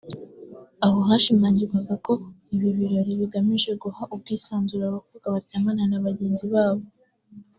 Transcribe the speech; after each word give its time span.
aho 0.85 0.99
hashimangirwaga 1.09 1.93
ko 2.05 2.13
ibi 2.55 2.69
birori 2.77 3.11
bigamije 3.19 3.71
guha 3.83 4.03
ubwisanzure 4.13 4.83
abakobwa 4.87 5.27
baryamana 5.33 5.83
na 5.91 5.99
bagenzi 6.05 6.45
babo 6.53 6.83